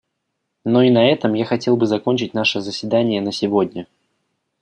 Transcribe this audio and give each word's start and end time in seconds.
Ну 0.65 0.81
и 0.81 0.89
на 0.89 1.05
этом 1.05 1.35
я 1.35 1.45
хотел 1.45 1.77
бы 1.77 1.85
закончить 1.85 2.33
наше 2.33 2.59
заседание 2.59 3.21
на 3.21 3.31
сегодня. 3.31 3.85